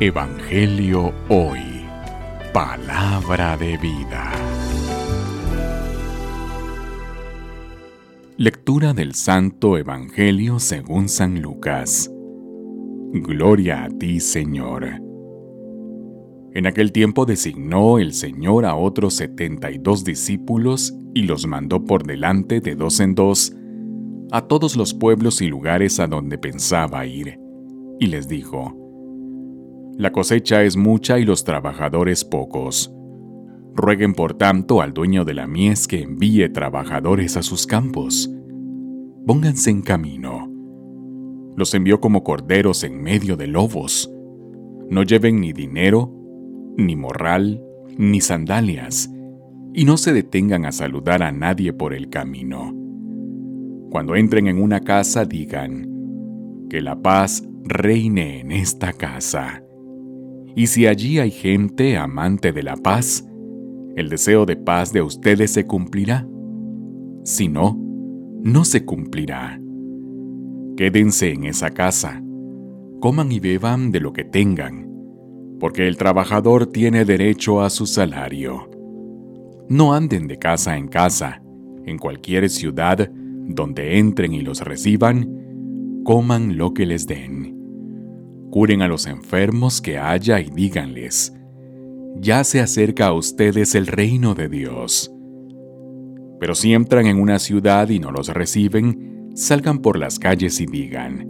Evangelio 0.00 1.12
Hoy. 1.28 1.60
Palabra 2.52 3.56
de 3.56 3.76
vida. 3.76 4.32
Lectura 8.36 8.94
del 8.94 9.14
Santo 9.14 9.78
Evangelio 9.78 10.58
según 10.58 11.08
San 11.08 11.40
Lucas. 11.40 12.10
Gloria 13.12 13.84
a 13.84 13.88
ti, 13.90 14.18
Señor. 14.18 14.86
En 16.54 16.66
aquel 16.66 16.90
tiempo 16.90 17.24
designó 17.24 17.98
el 17.98 18.12
Señor 18.12 18.64
a 18.64 18.74
otros 18.74 19.14
setenta 19.14 19.70
y 19.70 19.78
dos 19.78 20.04
discípulos 20.04 20.92
y 21.14 21.22
los 21.22 21.46
mandó 21.46 21.84
por 21.84 22.04
delante 22.04 22.60
de 22.60 22.74
dos 22.74 22.98
en 22.98 23.14
dos 23.14 23.54
a 24.32 24.48
todos 24.48 24.76
los 24.76 24.94
pueblos 24.94 25.42
y 25.42 25.46
lugares 25.46 26.00
a 26.00 26.06
donde 26.06 26.38
pensaba 26.38 27.06
ir, 27.06 27.38
y 28.00 28.06
les 28.06 28.28
dijo, 28.28 28.81
la 29.98 30.10
cosecha 30.10 30.62
es 30.62 30.76
mucha 30.76 31.18
y 31.18 31.24
los 31.24 31.44
trabajadores 31.44 32.24
pocos. 32.24 32.92
Rueguen 33.74 34.14
por 34.14 34.34
tanto 34.34 34.80
al 34.80 34.92
dueño 34.92 35.24
de 35.24 35.34
la 35.34 35.46
mies 35.46 35.86
que 35.86 36.02
envíe 36.02 36.48
trabajadores 36.48 37.36
a 37.36 37.42
sus 37.42 37.66
campos. 37.66 38.30
Pónganse 39.26 39.70
en 39.70 39.82
camino. 39.82 40.50
Los 41.56 41.74
envió 41.74 42.00
como 42.00 42.24
corderos 42.24 42.84
en 42.84 43.02
medio 43.02 43.36
de 43.36 43.46
lobos. 43.46 44.10
No 44.88 45.02
lleven 45.02 45.40
ni 45.40 45.52
dinero, 45.52 46.12
ni 46.76 46.96
morral, 46.96 47.62
ni 47.96 48.20
sandalias, 48.20 49.10
y 49.74 49.84
no 49.84 49.96
se 49.96 50.12
detengan 50.12 50.64
a 50.64 50.72
saludar 50.72 51.22
a 51.22 51.32
nadie 51.32 51.72
por 51.72 51.94
el 51.94 52.08
camino. 52.08 52.74
Cuando 53.90 54.16
entren 54.16 54.48
en 54.48 54.60
una 54.60 54.80
casa 54.80 55.24
digan, 55.24 55.88
que 56.68 56.80
la 56.80 57.00
paz 57.00 57.46
reine 57.64 58.40
en 58.40 58.52
esta 58.52 58.92
casa. 58.94 59.62
Y 60.54 60.66
si 60.66 60.86
allí 60.86 61.18
hay 61.18 61.30
gente 61.30 61.96
amante 61.96 62.52
de 62.52 62.62
la 62.62 62.76
paz, 62.76 63.26
el 63.96 64.08
deseo 64.08 64.44
de 64.44 64.56
paz 64.56 64.92
de 64.92 65.02
ustedes 65.02 65.52
se 65.52 65.66
cumplirá. 65.66 66.26
Si 67.24 67.48
no, 67.48 67.78
no 68.42 68.64
se 68.64 68.84
cumplirá. 68.84 69.60
Quédense 70.76 71.32
en 71.32 71.44
esa 71.44 71.70
casa, 71.70 72.22
coman 73.00 73.32
y 73.32 73.40
beban 73.40 73.92
de 73.92 74.00
lo 74.00 74.12
que 74.12 74.24
tengan, 74.24 74.90
porque 75.60 75.86
el 75.86 75.96
trabajador 75.96 76.66
tiene 76.66 77.04
derecho 77.04 77.62
a 77.62 77.70
su 77.70 77.86
salario. 77.86 78.68
No 79.68 79.94
anden 79.94 80.26
de 80.26 80.38
casa 80.38 80.76
en 80.76 80.88
casa, 80.88 81.42
en 81.86 81.98
cualquier 81.98 82.50
ciudad 82.50 83.10
donde 83.10 83.98
entren 83.98 84.32
y 84.32 84.40
los 84.40 84.60
reciban, 84.60 86.02
coman 86.04 86.56
lo 86.56 86.74
que 86.74 86.86
les 86.86 87.06
den 87.06 87.51
curen 88.52 88.82
a 88.82 88.86
los 88.86 89.06
enfermos 89.06 89.80
que 89.80 89.96
haya 89.96 90.38
y 90.38 90.50
díganles, 90.50 91.32
ya 92.16 92.44
se 92.44 92.60
acerca 92.60 93.06
a 93.06 93.14
ustedes 93.14 93.74
el 93.74 93.86
reino 93.86 94.34
de 94.34 94.50
Dios. 94.50 95.10
Pero 96.38 96.54
si 96.54 96.74
entran 96.74 97.06
en 97.06 97.18
una 97.18 97.38
ciudad 97.38 97.88
y 97.88 97.98
no 97.98 98.10
los 98.10 98.28
reciben, 98.28 99.30
salgan 99.34 99.78
por 99.78 99.98
las 99.98 100.18
calles 100.18 100.60
y 100.60 100.66
digan, 100.66 101.26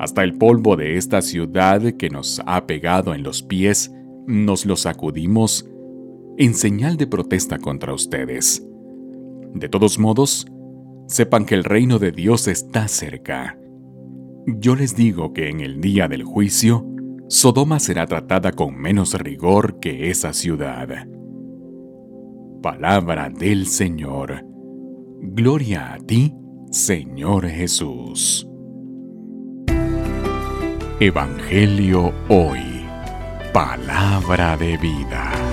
hasta 0.00 0.24
el 0.24 0.34
polvo 0.34 0.74
de 0.74 0.96
esta 0.96 1.22
ciudad 1.22 1.80
que 1.92 2.10
nos 2.10 2.42
ha 2.44 2.66
pegado 2.66 3.14
en 3.14 3.22
los 3.22 3.44
pies, 3.44 3.92
nos 4.26 4.66
lo 4.66 4.74
sacudimos 4.74 5.70
en 6.38 6.54
señal 6.54 6.96
de 6.96 7.06
protesta 7.06 7.58
contra 7.58 7.94
ustedes. 7.94 8.66
De 9.54 9.68
todos 9.68 9.96
modos, 10.00 10.44
sepan 11.06 11.44
que 11.44 11.54
el 11.54 11.62
reino 11.62 12.00
de 12.00 12.10
Dios 12.10 12.48
está 12.48 12.88
cerca. 12.88 13.59
Yo 14.46 14.74
les 14.74 14.96
digo 14.96 15.32
que 15.32 15.48
en 15.48 15.60
el 15.60 15.80
día 15.80 16.08
del 16.08 16.24
juicio, 16.24 16.86
Sodoma 17.28 17.78
será 17.78 18.06
tratada 18.06 18.52
con 18.52 18.76
menos 18.76 19.14
rigor 19.14 19.78
que 19.78 20.10
esa 20.10 20.32
ciudad. 20.32 21.06
Palabra 22.62 23.30
del 23.30 23.66
Señor. 23.66 24.44
Gloria 25.20 25.92
a 25.92 25.98
ti, 25.98 26.34
Señor 26.70 27.46
Jesús. 27.48 28.46
Evangelio 30.98 32.12
hoy. 32.28 32.84
Palabra 33.52 34.56
de 34.56 34.76
vida. 34.76 35.49